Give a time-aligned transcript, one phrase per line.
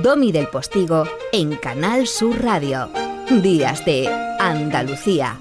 [0.00, 2.88] Domi del Postigo en Canal Sur Radio.
[3.42, 4.08] Días de
[4.40, 5.38] Andalucía.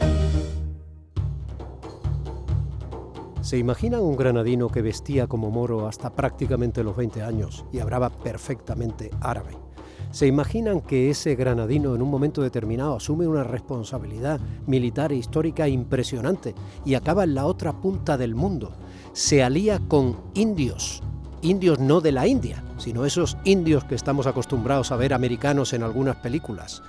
[3.40, 8.10] ¿Se imaginan un granadino que vestía como moro hasta prácticamente los 20 años y hablaba
[8.10, 9.58] perfectamente árabe?
[10.12, 15.70] ¿Se imaginan que ese granadino en un momento determinado asume una responsabilidad militar e histórica
[15.70, 18.74] impresionante y acaba en la otra punta del mundo?
[19.14, 21.02] Se alía con indios,
[21.42, 25.84] indios no de la India, sino esos indios que estamos acostumbrados a ver americanos en
[25.84, 26.82] algunas películas.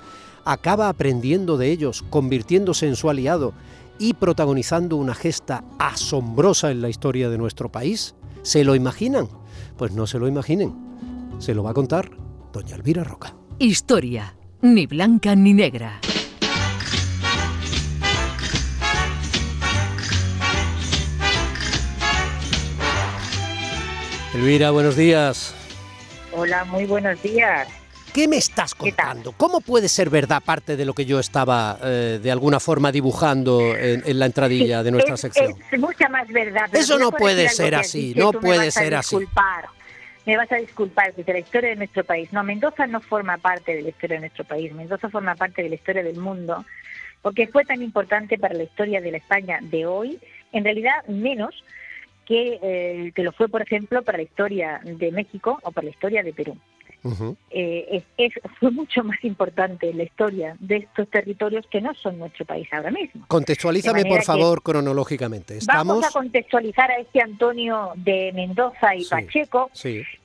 [0.44, 3.52] Acaba aprendiendo de ellos, convirtiéndose en su aliado
[3.98, 8.14] y protagonizando una gesta asombrosa en la historia de nuestro país.
[8.42, 9.28] ¿Se lo imaginan?
[9.76, 10.74] Pues no se lo imaginen.
[11.38, 12.10] Se lo va a contar
[12.52, 13.34] doña Elvira Roca.
[13.58, 16.00] Historia, ni blanca ni negra.
[24.34, 25.54] Elvira, buenos días.
[26.32, 27.68] Hola, muy buenos días.
[28.14, 29.32] ¿Qué me estás contando?
[29.32, 33.74] ¿Cómo puede ser verdad parte de lo que yo estaba eh, de alguna forma dibujando
[33.74, 35.54] en, la entradilla de nuestra sección?
[35.70, 36.68] Es mucha más verdad.
[36.74, 39.16] Eso no puede ser así, no puede ser así
[40.24, 42.32] me vas a disculpar, de la historia de nuestro país.
[42.32, 45.68] No, Mendoza no forma parte de la historia de nuestro país, Mendoza forma parte de
[45.68, 46.64] la historia del mundo,
[47.22, 50.18] porque fue tan importante para la historia de la España de hoy,
[50.52, 51.64] en realidad menos
[52.26, 55.90] que, eh, que lo fue, por ejemplo, para la historia de México o para la
[55.90, 56.56] historia de Perú.
[57.50, 62.44] Eh, es, fue mucho más importante la historia de estos territorios que no son nuestro
[62.44, 63.24] país ahora mismo.
[63.26, 65.58] Contextualízame, por favor, cronológicamente.
[65.58, 65.96] Estamos...
[65.96, 69.70] Vamos a contextualizar a este Antonio de Mendoza y Pacheco,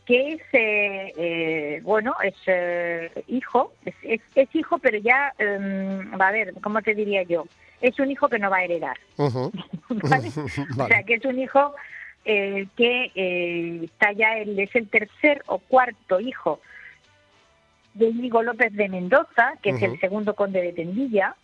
[0.08, 2.36] que es, eh, eh, bueno, es
[3.28, 7.46] hijo, es, es, hijo, pero ya, em, va a ver, ¿cómo te diría yo?
[7.82, 8.98] Es un hijo que no va a heredar.
[9.90, 11.74] O sea, que es un hijo
[12.30, 16.60] eh, que eh, está ya, él es el tercer o cuarto hijo
[17.94, 21.36] de Íñigo López de Mendoza, que es el segundo conde de Tendilla,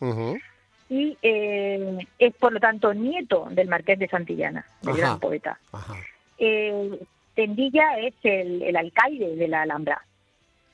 [0.90, 5.58] y eh, es por lo tanto nieto del marqués de Santillana, el gran poeta.
[7.36, 10.02] Tendilla es el, alcalde de la Alhambra.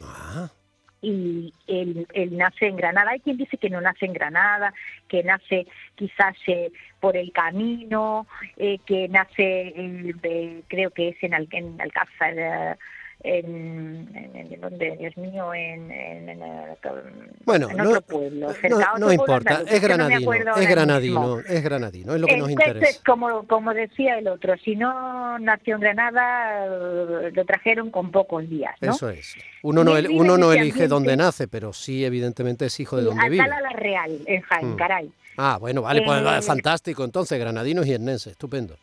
[0.02, 0.50] Ah
[1.02, 3.12] y él, nace en Granada.
[3.12, 4.74] Hay quien dice que no nace en Granada,
[5.08, 8.28] que nace quizás eh, por el camino,
[8.58, 9.74] eh, que nace,
[10.68, 12.76] creo que es en, Al en Alcázar, eh,
[13.22, 16.40] en, en, donde, Dios mío, en, en,
[17.44, 18.48] bueno, otro pueblo,
[18.98, 23.02] no, importa, es granadino, es granadino, es granadino, es lo que nos interesa.
[23.06, 26.66] como, como decía el otro, si no nació en Granada,
[27.32, 28.92] lo trajeron con pocos días, ¿no?
[28.92, 29.36] Eso es.
[29.62, 33.44] Uno no, uno no elige dónde nace, pero sí, evidentemente, es hijo de donde vive.
[33.44, 34.76] Alcalá la Real, en Jaén, mm.
[34.76, 35.12] caray.
[35.38, 38.78] Ah, bueno, vale, pues eh, fantástico, entonces, granadinos y hernenses, estupendo.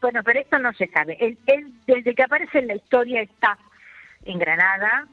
[0.00, 1.16] Bueno, pero esto no se sabe.
[1.20, 1.38] Él,
[1.86, 3.58] desde que aparece en la historia está
[4.24, 5.06] en Granada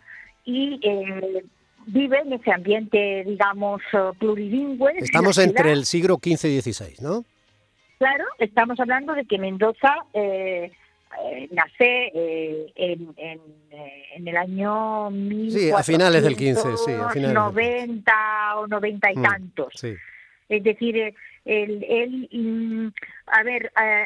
[0.46, 1.44] y eh,
[1.88, 3.82] vive en ese ambiente, digamos,
[4.20, 4.94] plurilingüe.
[4.98, 7.26] Estamos entre el siglo XV y XVI, ¿no?
[8.04, 10.70] Claro, estamos hablando de que Mendoza eh,
[11.52, 12.12] nace
[12.76, 15.10] en, el año
[15.50, 19.74] Sí, a finales del XV, sí, a finales 90 o 90 y mm, tantos.
[19.74, 19.96] Sí.
[20.50, 21.16] Es decir,
[21.46, 22.88] él, mm,
[23.28, 24.06] a ver, eh,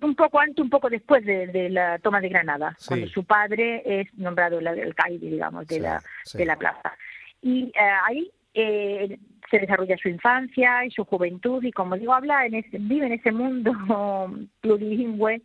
[0.00, 4.14] un poco antes, un poco después de, la toma de Granada, cuando su padre es
[4.14, 6.96] nombrado el alcalde, digamos, de, la, de la plaza.
[7.42, 9.18] Y eh, ahí eh,
[9.50, 13.32] se desarrolla su infancia y su juventud, y como digo, habla en vive en ese
[13.32, 13.72] mundo
[14.60, 15.42] plurilingüe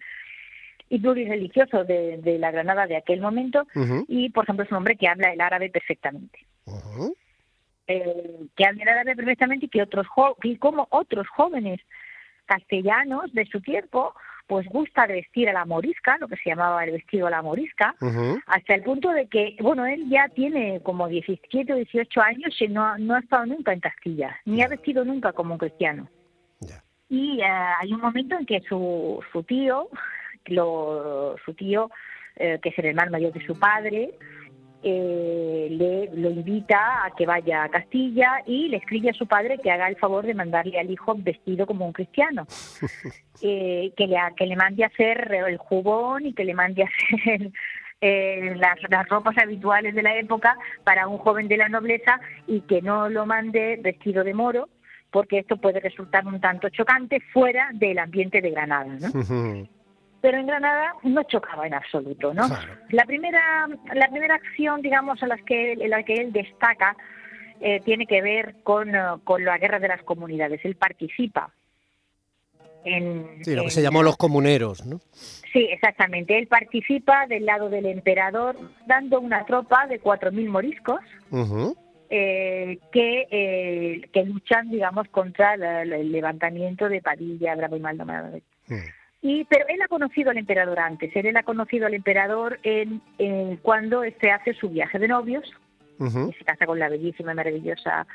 [0.90, 3.68] y plurireligioso de, de la Granada de aquel momento,
[4.08, 6.40] y por ejemplo es un hombre que habla el árabe perfectamente.
[7.88, 10.06] Eh, que admiraba perfectamente y que otros
[10.44, 11.80] y como otros jóvenes
[12.46, 14.14] castellanos de su tiempo
[14.49, 17.95] pues gusta vestir a la morisca, lo que se llamaba el vestido a la morisca,
[18.47, 22.67] hasta el punto de que, bueno, él ya tiene como 17 o 18 años y
[22.67, 26.09] no, no ha estado nunca en Castilla, ni ha vestido nunca como un cristiano.
[27.09, 29.87] Y eh, hay un momento en que su, su tío,
[30.47, 31.91] lo, su tío,
[32.35, 34.09] eh, que es el hermano mayor de su padre,
[34.81, 39.58] eh, le lo invita a que vaya a Castilla y le escribe a su padre
[39.58, 42.47] que haga el favor de mandarle al hijo vestido como un cristiano,
[43.41, 46.85] eh, que, le, que le mande a hacer el jubón y que le mande a
[46.85, 47.52] hacer
[48.02, 52.61] eh, las, las, ropas habituales de la época para un joven de la nobleza y
[52.61, 54.70] que no lo mande vestido de moro,
[55.11, 58.97] porque esto puede resultar un tanto chocante fuera del ambiente de Granada.
[58.99, 59.78] ¿no?
[60.21, 62.47] Pero en Granada no chocaba en absoluto, ¿no?
[62.89, 66.95] La primera la primera acción, digamos, a las que en la que él destaca
[67.61, 70.61] eh, tiene que ver con, eh, con la guerra de las comunidades.
[70.63, 71.51] Él participa
[72.85, 74.99] En, sí, lo que se llamó los comuneros, ¿no?
[75.51, 76.37] Sí, exactamente.
[76.37, 78.55] Él participa del lado del emperador
[78.85, 81.01] dando una tropa de 4.000 moriscos
[82.09, 88.37] eh, que, eh, que luchan, digamos, contra el levantamiento de Padilla, Bravo y Maldonado.
[88.67, 88.98] Mm.
[89.21, 91.13] Y, pero él ha conocido al emperador antes.
[91.16, 93.01] Él, ha conocido al emperador en,
[93.61, 95.51] cuando este hace su viaje de novios
[95.99, 98.07] y se casa con la bellísima y maravillosa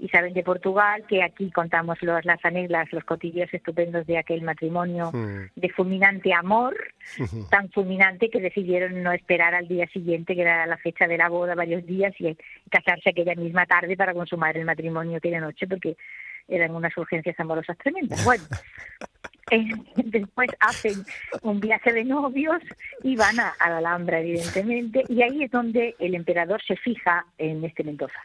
[0.00, 5.10] Isabel de Portugal, que aquí contamos los, las anécdotas, los cotillos estupendos de aquel matrimonio
[5.54, 6.76] de fulminante amor,
[7.50, 11.28] tan fulminante que decidieron no esperar al día siguiente, que era la fecha de la
[11.28, 12.36] boda, varios días, y,
[12.70, 15.96] casarse aquella misma tarde para consumar el matrimonio aquella noche, porque
[16.48, 18.24] eran unas urgencias amorosas tremendas.
[18.24, 18.44] Bueno,
[19.50, 21.04] eh, después hacen
[21.42, 22.62] un viaje de novios
[23.02, 27.26] y van a, a la Alhambra, evidentemente, y ahí es donde el emperador se fija
[27.38, 28.20] en este Mendoza.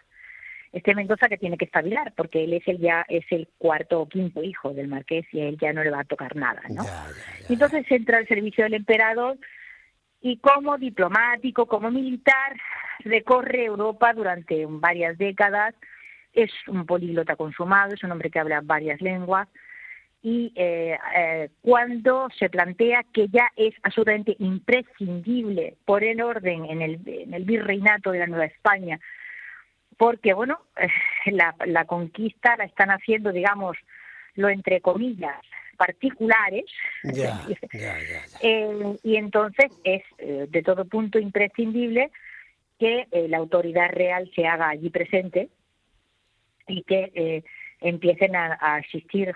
[0.71, 4.09] Este Mendoza que tiene que espabilar, porque él es el ya es el cuarto o
[4.09, 6.83] quinto hijo del marqués y a él ya no le va a tocar nada, ¿no?
[7.47, 9.37] Entonces entra al servicio del emperador
[10.21, 12.57] y como diplomático, como militar,
[12.99, 15.75] recorre Europa durante varias décadas,
[16.33, 19.47] es un políglota consumado, es un hombre que habla varias lenguas,
[20.25, 26.81] y eh, eh, cuando se plantea que ya es absolutamente imprescindible por el orden en
[26.81, 28.99] el, en el virreinato de la Nueva España
[29.97, 30.59] porque bueno,
[31.27, 33.77] la, la conquista la están haciendo, digamos,
[34.33, 35.39] lo entre comillas,
[35.77, 36.65] particulares,
[38.41, 42.09] eh, y entonces es eh, de todo punto imprescindible
[42.79, 45.49] que eh, la autoridad real se haga allí presente
[46.67, 47.43] y que
[47.87, 49.33] empiecen a, a existir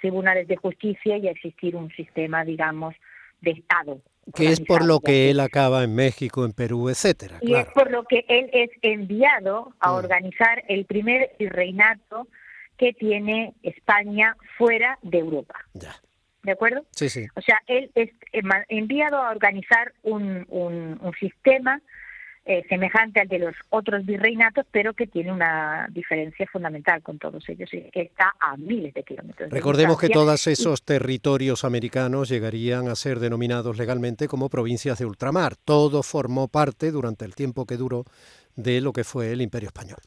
[0.00, 2.94] tribunales de justicia y a existir un sistema, digamos,
[3.40, 4.00] de Estado
[4.34, 7.38] que es por lo que él acaba en México, en Perú, etcétera.
[7.40, 9.94] Y es por lo que él es enviado a mm.
[9.94, 12.28] organizar el primer virreinato
[12.76, 15.54] que tiene España fuera de Europa.
[15.74, 15.94] Ya.
[16.42, 16.86] ¿De acuerdo?
[16.92, 17.26] Sí, sí.
[17.34, 18.10] O sea, él es
[18.68, 21.82] enviado a organizar un, un, un sistema
[22.52, 27.48] eh, semejante al de los otros virreinatos, pero que tiene una diferencia fundamental con todos
[27.48, 29.50] ellos, que está a miles de kilómetros.
[29.50, 35.54] Recordemos que todos esos territorios americanos llegarían a ser denominados legalmente como provincias de ultramar.
[35.54, 38.02] Todo formó parte, durante el tiempo que duró,
[38.56, 40.00] de lo que fue el Imperio Español.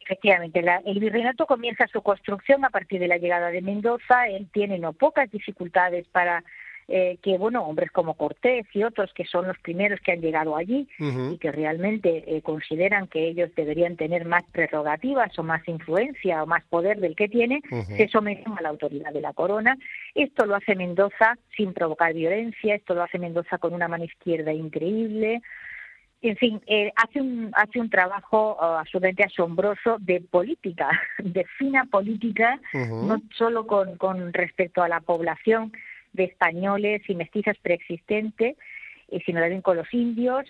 [0.00, 4.28] Efectivamente, el virreinato comienza su construcción a partir de la llegada de Mendoza.
[4.28, 6.44] Él tiene no pocas dificultades para
[6.92, 10.56] eh, que, bueno, hombres como Cortés y otros que son los primeros que han llegado
[10.56, 16.42] allí y que realmente eh, consideran que ellos deberían tener más prerrogativas o más influencia
[16.42, 17.60] o más poder del que tiene,
[17.96, 19.78] se someten a la autoridad de la corona.
[20.16, 24.52] Esto lo hace Mendoza sin provocar violencia, esto lo hace Mendoza con una mano izquierda
[24.52, 25.42] increíble,
[26.22, 31.86] en fin, eh, hace un hace un trabajo uh, absolutamente asombroso de política, de fina
[31.86, 35.72] política, no solo con, con respecto a la población,
[36.12, 38.56] de españoles y mestizas preexistentes,
[39.08, 40.46] eh, sino también con los indios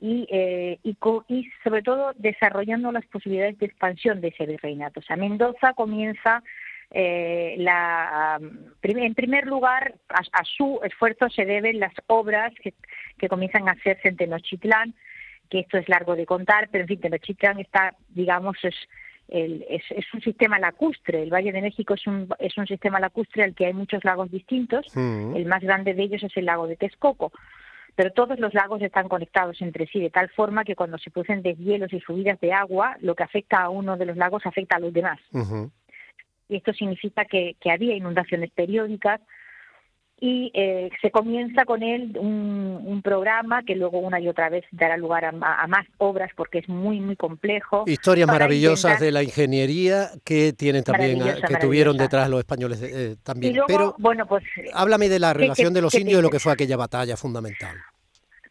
[0.00, 0.96] y, eh, y,
[1.28, 5.00] y, sobre todo desarrollando las posibilidades de expansión de ese virreinato.
[5.00, 6.42] O sea, Mendoza comienza
[6.90, 8.38] eh, la,
[8.82, 12.74] en primer lugar, a, su esfuerzo se deben las obras que,
[13.16, 14.94] que comienzan a hacerse en Tenochtitlán,
[15.48, 18.74] que esto es largo de contar, pero en fin, Tenochtitlán está, digamos, es
[19.32, 21.22] es, un sistema lacustre.
[21.22, 24.30] El Valle de México es un, es un sistema lacustre al que hay muchos lagos
[24.30, 24.86] distintos.
[24.94, 25.36] Mm.
[25.36, 27.32] El más grande de ellos es el lago de Texcoco.
[27.94, 31.42] Pero todos los lagos están conectados entre sí de tal forma que cuando se producen
[31.42, 34.80] deshielos y subidas de agua, lo que afecta a uno de los lagos afecta a
[34.80, 35.20] los demás.
[36.48, 39.20] Y esto significa que, que había inundaciones periódicas,
[40.24, 44.96] y eh, se comienza con él un, programa que luego una y otra vez dará
[44.96, 47.82] lugar a, más obras porque es muy muy complejo.
[47.88, 53.56] Historias maravillosas de la ingeniería que tienen también que tuvieron detrás los españoles eh, también.
[53.66, 56.76] Pero bueno, pues háblame de la relación de los indios y lo que fue aquella
[56.76, 57.76] batalla fundamental.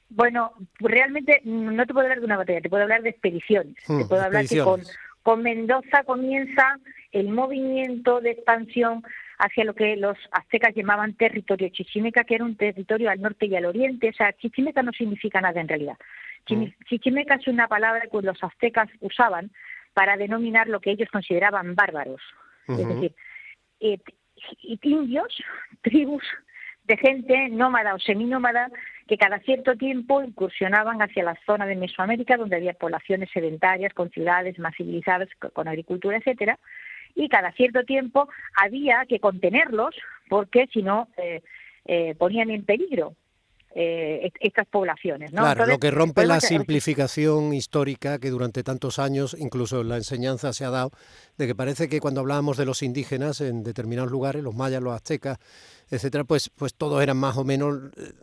[0.10, 3.76] Bueno, realmente no te puedo hablar de una batalla, te puedo hablar de expediciones.
[3.88, 4.82] te hmm, puedo hablar que con,
[5.24, 6.78] con Mendoza comienza
[7.14, 9.04] el movimiento de expansión
[9.42, 13.56] hacia lo que los aztecas llamaban territorio chichimeca, que era un territorio al norte y
[13.56, 14.10] al oriente.
[14.10, 15.98] O sea, chichimeca no significa nada en realidad.
[16.48, 16.66] Mm.
[16.88, 19.52] Chichimeca es una palabra que los aztecas usaban
[19.94, 22.22] para denominar lo que ellos consideraban bárbaros.
[22.68, 23.14] Es decir,
[23.80, 23.98] eh,
[24.84, 25.44] indios,
[25.82, 26.24] tribus
[26.84, 28.70] de gente nómada o seminómada
[29.08, 34.10] que cada cierto tiempo incursionaban hacia la zona de Mesoamérica donde había poblaciones sedentarias con
[34.12, 36.58] ciudades más civilizadas con agricultura, etcétera,
[37.16, 39.96] y cada cierto tiempo había que contenerlos
[40.30, 41.42] porque si no eh,
[41.86, 43.16] eh, ponían en peligro
[43.74, 45.32] eh, estas poblaciones.
[45.32, 45.44] ¿no?
[45.44, 50.52] Claro, lo que rompe la simplificación histórica que durante tantos años, incluso en la enseñanza
[50.52, 50.92] se ha dado,
[51.38, 54.94] de que parece que cuando hablábamos de los indígenas en determinados lugares, los mayas, los
[54.94, 55.38] aztecas,
[55.92, 57.92] etcétera, pues, pues todos eran más o menos...
[57.98, 58.14] Eh,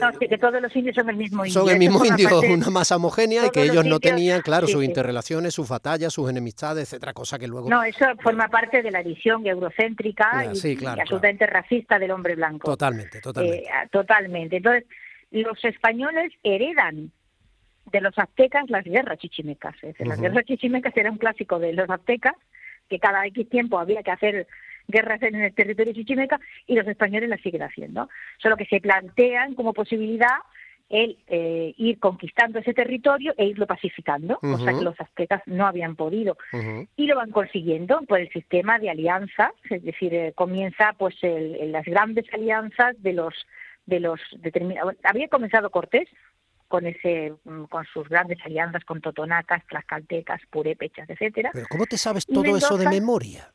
[0.00, 1.60] no, sí, que todos los indios son el mismo indio.
[1.60, 5.52] Son el mismo indio, una masa homogénea y que ellos no tenían, claro, sus interrelaciones,
[5.52, 7.68] sus batallas, sus enemistades, etcétera, cosa que luego...
[7.68, 12.70] No, eso forma parte de la visión eurocéntrica y, absolutamente racista del hombre blanco.
[12.70, 13.64] Totalmente, totalmente.
[13.64, 14.56] Eh, totalmente.
[14.58, 14.84] Entonces,
[15.32, 17.10] los españoles heredan
[17.90, 19.74] de los aztecas las guerras chichimecas.
[19.98, 22.34] Las guerras chichimecas era un clásico de los aztecas,
[22.88, 24.46] que cada X tiempo había que hacer
[24.88, 28.08] guerras en el territorio chichimeca y los españoles las siguen haciendo.
[28.38, 30.38] Solo que se plantean como posibilidad
[30.88, 35.66] el eh, ir conquistando ese territorio e irlo pacificando, o sea que los aztecas no
[35.66, 36.38] habían podido.
[36.96, 41.72] Y lo van consiguiendo por el sistema de alianzas, es decir, eh, comienza pues el,
[41.72, 43.34] las grandes alianzas de los
[43.84, 44.94] de los determinados.
[45.02, 46.08] Había comenzado Cortés
[46.68, 51.50] con ese mm, con sus grandes alianzas con totonacas, tlaxcaltecas, purépechas, etcétera.
[51.52, 53.52] Pero ¿cómo te sabes todo eso de memoria?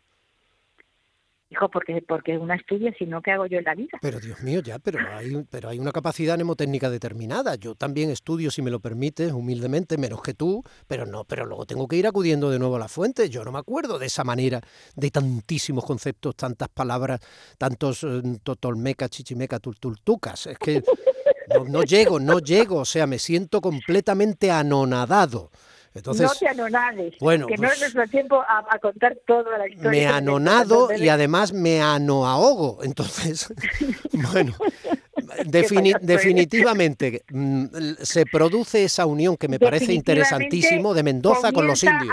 [1.53, 3.99] Hijo, porque porque una estudia, sino ¿qué hago yo en la vida?
[4.01, 7.55] Pero Dios mío, ya, pero hay pero hay una capacidad mnemotécnica determinada.
[7.55, 11.65] Yo también estudio, si me lo permites, humildemente, menos que tú, pero no, pero luego
[11.65, 13.29] tengo que ir acudiendo de nuevo a la fuente.
[13.29, 14.61] Yo no me acuerdo de esa manera,
[14.95, 17.19] de tantísimos conceptos, tantas palabras,
[17.57, 20.47] tantos eh, totolmecas, chichimecas, tultultucas.
[20.47, 20.81] Es que
[21.69, 25.51] no, llego, no llego, o sea, me siento completamente anonadado.
[25.95, 29.67] Entonces, no te anonades, bueno, que no es pues nuestro tiempo a, contar toda la
[29.67, 29.91] historia.
[29.91, 32.83] Me anonado y además me anoahogo.
[32.83, 33.53] Entonces,
[34.33, 34.53] bueno,
[35.45, 37.65] definitivamente mm,
[38.01, 42.11] se produce esa unión que me parece interesantísimo de Mendoza con los indios.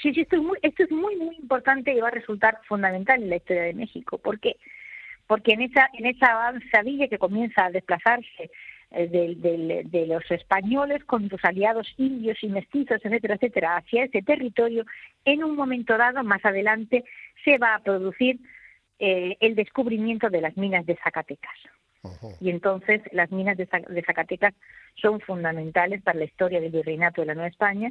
[0.00, 3.22] Sí, sí, esto es, muy, esto es muy, muy importante y va a resultar fundamental
[3.22, 4.18] en la historia de México.
[4.18, 4.56] ¿Por qué?
[5.32, 8.50] porque en esa, en esa avanzadilla que comienza a desplazarse
[8.94, 14.84] eh, de, los españoles con sus aliados indios y mestizos, etcétera, etcétera, hacia ese territorio,
[15.24, 17.04] en un momento dado, más adelante,
[17.44, 18.38] se va a producir
[18.98, 21.54] eh, el descubrimiento de las minas de Zacatecas.
[22.40, 24.54] Y entonces las minas de, de Zacatecas
[24.94, 27.90] son fundamentales para la historia del virreinato de la Nueva España,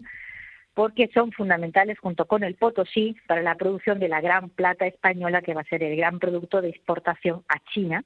[0.74, 5.42] porque son fundamentales junto con el Potosí para la producción de la gran plata española
[5.42, 8.04] que va a ser el gran producto de exportación a China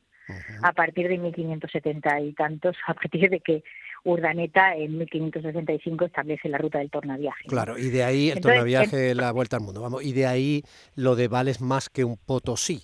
[0.62, 3.64] a partir de 1570 y tantos, a partir de que
[4.04, 7.48] Urdaneta en 1565 establece la ruta del tornaviaje.
[7.48, 10.64] Claro, y de ahí el tornaviaje, la vuelta al mundo, vamos, y de ahí
[10.96, 12.84] lo de vales más que un Potosí,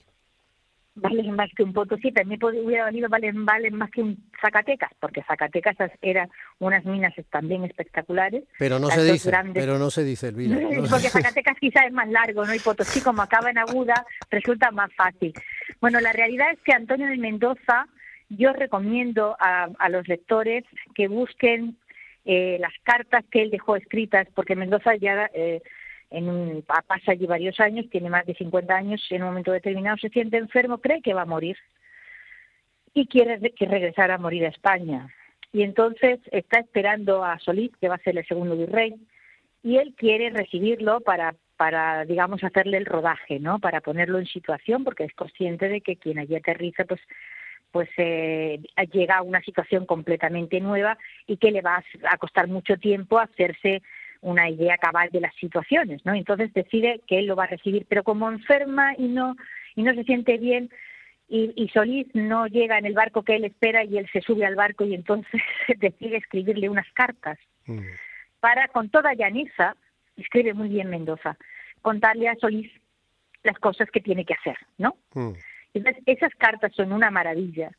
[1.02, 5.24] valen más que un Potosí, también hubiera valido valen, valen más que un Zacatecas, porque
[5.24, 6.30] Zacatecas eran
[6.60, 8.44] unas minas también espectaculares.
[8.58, 10.58] Pero no se dice, pero no se dice, Elvira.
[10.90, 12.54] porque Zacatecas quizás es más largo, ¿no?
[12.54, 15.34] Y Potosí, como acaba en aguda, resulta más fácil.
[15.80, 17.88] Bueno, la realidad es que Antonio de Mendoza,
[18.30, 20.64] yo recomiendo a, a los lectores
[20.96, 21.78] que busquen
[22.26, 25.30] eh, las cartas que él dejó escritas, porque Mendoza ya...
[25.34, 25.62] Eh,
[26.12, 29.98] en un, pasa allí varios años, tiene más de 50 años, en un momento determinado
[29.98, 31.58] se siente enfermo, cree que va a morir
[32.94, 35.08] y quiere que regresar a morir a España.
[35.54, 38.96] Y entonces está esperando a Solís, que va a ser el segundo virrey,
[39.64, 43.60] y él quiere recibirlo para, para digamos, hacerle el rodaje, ¿no?
[43.60, 47.02] Para ponerlo en situación, porque es consciente de que quien allí aterriza, pues
[47.72, 48.60] pues eh,
[48.92, 53.82] llega a una situación completamente nueva y que le va a costar mucho tiempo hacerse
[54.22, 56.14] una idea cabal de las situaciones, ¿no?
[56.14, 59.36] Entonces decide que él lo va a recibir, pero como enferma y no
[59.76, 60.70] y no se siente bien
[61.34, 64.56] y, Solís no llega en el barco que él espera y él se sube al
[64.56, 65.42] barco y entonces
[65.80, 67.80] decide escribirle unas cartas mm.
[68.42, 69.78] para con toda llaneza
[70.18, 71.38] escribe muy bien Mendoza
[71.82, 72.70] contarle a Solís
[73.44, 74.98] las cosas que tiene que hacer, ¿no?
[75.14, 75.32] Mm.
[75.74, 77.72] Entonces esas cartas son una maravilla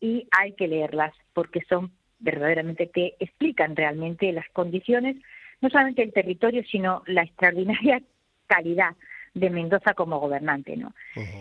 [0.00, 5.16] y hay que leerlas porque son verdaderamente que explican realmente las condiciones
[5.62, 8.02] no solamente el territorio, sino la extraordinaria
[8.46, 8.94] calidad
[9.34, 10.92] de Mendoza como gobernante, ¿no?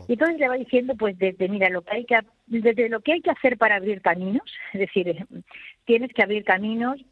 [0.08, 3.13] Y entonces le va diciendo, pues, desde, mira, lo que hay que, desde lo que
[3.13, 5.25] hay que hacer para abrir caminos, es decir,
[5.86, 7.04] tienes que abrir caminos,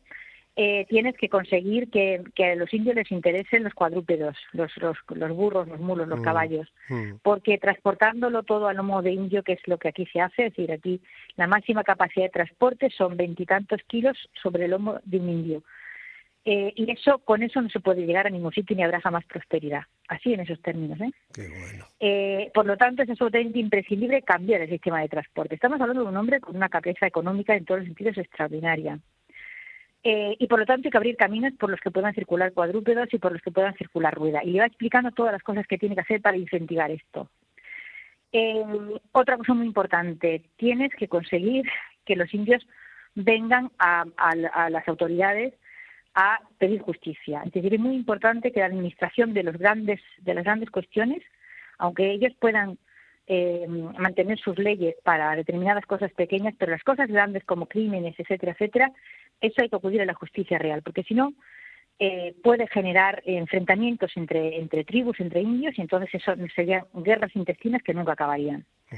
[0.55, 5.31] eh, tienes que conseguir que, a los indios les interesen los cuadrúpedos, los, los, los
[5.31, 7.13] burros, los mulos, los mm, caballos, mm.
[7.23, 10.51] porque transportándolo todo a lomo de indio, que es lo que aquí se hace, es
[10.51, 11.01] decir, aquí
[11.37, 15.63] la máxima capacidad de transporte son veintitantos kilos sobre el lomo de un indio.
[16.51, 19.23] Eh, y eso con eso no se puede llegar a ningún sitio ni habrá jamás
[19.25, 19.83] prosperidad.
[20.07, 20.99] Así en esos términos.
[20.99, 21.11] ¿eh?
[21.99, 22.51] ¿eh?
[22.55, 25.53] por lo tanto, es absolutamente imprescindible cambiar el sistema de transporte.
[25.53, 28.97] Estamos hablando de un hombre con una cabeza económica en todos los sentidos extraordinaria.
[30.03, 33.13] Eh, y por lo tanto hay que abrir caminos por los que puedan circular cuadrúpedos
[33.13, 34.43] y por los que puedan circular rueda.
[34.43, 37.29] Y le va explicando todas las cosas que tiene que hacer para incentivar esto.
[39.11, 41.69] otra cosa muy importante, tienes que conseguir
[42.05, 42.65] que los indios
[43.13, 44.05] vengan a,
[44.71, 45.53] las autoridades
[46.21, 47.41] a pedir justicia.
[47.45, 51.23] Es decir, es muy importante que la administración de los grandes de las grandes cuestiones,
[51.77, 52.77] aunque ellos puedan
[53.27, 53.65] eh,
[53.97, 58.91] mantener sus leyes para determinadas cosas pequeñas, pero las cosas grandes como crímenes, etcétera, etcétera,
[59.39, 61.31] eso hay que acudir a la justicia real, porque si no
[61.99, 67.81] eh, puede generar enfrentamientos entre, entre tribus, entre indios, y entonces eso serían guerras intestinas
[67.81, 68.65] que nunca acabarían.
[68.91, 68.95] Mm.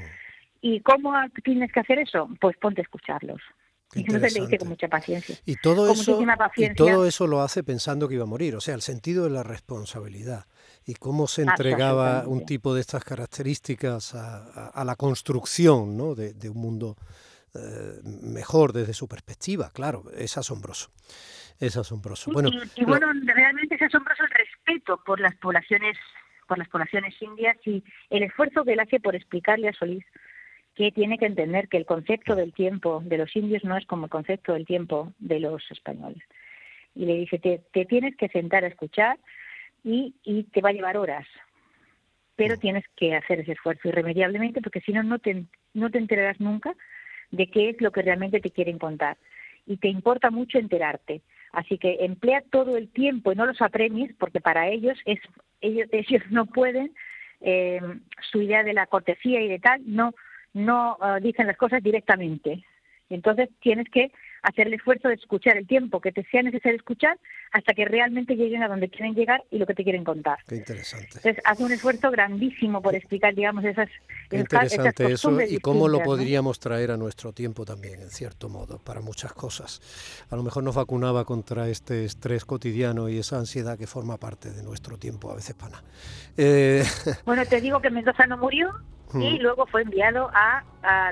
[0.60, 1.12] ¿Y cómo
[1.44, 2.28] tienes que hacer eso?
[2.40, 3.40] Pues ponte a escucharlos.
[3.94, 5.36] Y eso se le dice con mucha paciencia.
[5.44, 6.18] Y todo, eso,
[6.56, 9.30] y todo eso lo hace pensando que iba a morir, o sea, el sentido de
[9.30, 10.46] la responsabilidad
[10.86, 16.14] y cómo se entregaba un tipo de estas características a, la construcción ¿no?
[16.14, 16.96] de, un mundo
[17.54, 20.90] eh, mejor desde su perspectiva, claro, es asombroso.
[21.60, 22.32] Es asombroso.
[22.32, 25.96] Bueno, y, bueno, realmente es asombroso el respeto por las poblaciones,
[26.48, 30.04] por las poblaciones indias y el esfuerzo que él hace por explicarle a Solís
[30.74, 34.06] que tiene que entender que el concepto del tiempo de los indios no es como
[34.06, 36.22] el concepto del tiempo de los españoles.
[36.94, 39.18] Y le dice, te, te tienes que sentar a escuchar,
[39.84, 41.26] y, y te va a llevar horas.
[42.36, 42.58] Pero mm.
[42.58, 46.74] tienes que hacer ese esfuerzo irremediablemente porque si no, no te, no te enterarás nunca
[47.30, 49.16] de qué es lo que realmente te quieren contar.
[49.66, 51.22] Y te importa mucho enterarte.
[51.52, 55.20] Así que emplea todo el tiempo y no los apremies porque para ellos es
[55.60, 56.94] ellos, ellos no pueden
[57.40, 57.80] eh,
[58.30, 60.14] su idea de la cortesía y de tal no
[60.54, 62.64] no ah, dicen las cosas directamente.
[63.08, 64.10] Entonces tienes que
[64.42, 67.18] hacer el esfuerzo de escuchar el tiempo que te sea necesario escuchar
[67.52, 70.38] hasta que realmente lleguen a donde quieren llegar y lo que te quieren contar.
[70.48, 71.06] Qué interesante.
[71.16, 73.88] Entonces, hace un esfuerzo grandísimo por explicar, digamos, esas,
[74.30, 78.78] Qué interesante eso y cómo lo podríamos traer a nuestro tiempo también, en cierto modo,
[78.78, 80.26] para muchas cosas.
[80.30, 84.50] A lo mejor nos vacunaba contra este estrés cotidiano y esa ansiedad que forma parte
[84.50, 85.82] de nuestro tiempo, a veces pana.
[86.36, 86.82] Eh...
[87.24, 88.72] Bueno, te digo que Mendoza no murió,
[89.14, 90.62] y luego fue enviado a,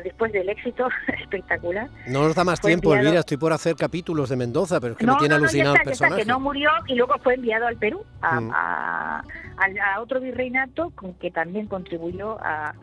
[0.03, 0.89] después del éxito
[1.21, 1.89] espectacular.
[2.07, 5.07] No nos da más tiempo, Elvira, estoy por hacer capítulos de Mendoza, pero es que
[5.07, 6.23] me tiene alucinado el personaje.
[6.23, 8.51] que no murió y luego fue enviado al Perú, a, mm.
[8.53, 12.75] a, otro virreinato con que también contribuyó a,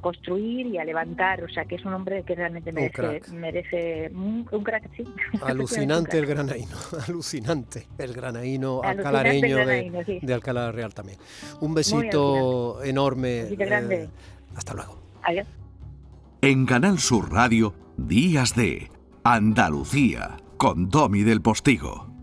[0.00, 4.10] construir y a levantar, o sea que es un hombre que realmente merece, un merece
[4.10, 5.04] un, crack, sí.
[5.42, 11.18] Alucinante el granaíno, alucinante el granaíno alcalareño de, de, Alcalá Real también.
[11.60, 13.48] Un besito enorme.
[13.50, 14.08] grande.
[14.56, 14.98] Hasta luego.
[15.22, 15.46] Adiós.
[16.40, 18.90] En Canal Sur Radio, Días de
[19.24, 22.15] Andalucía, con Domi del Postigo.